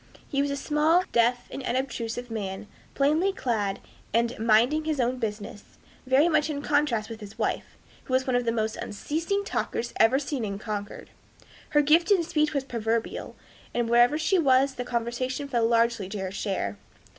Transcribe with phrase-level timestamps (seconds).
[0.27, 2.65] He was a small, deaf, and unobtrusive man,
[2.95, 3.79] plainly clad,
[4.15, 5.77] and "minding his own business;"
[6.07, 9.93] very much in contrast with his wife, who was one of the most unceasing talkers
[9.99, 11.11] ever seen in Concord.
[11.69, 13.35] Her gift in speech was proverbial,
[13.75, 16.77] and wherever she was the conversation fell largely to her share.